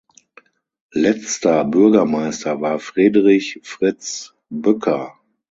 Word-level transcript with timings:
Letzter 0.93 1.63
Bürgermeister 1.63 2.59
war 2.59 2.79
Friedrich 2.79 3.59
„Fritz“ 3.61 4.33
Bücker. 4.49 5.19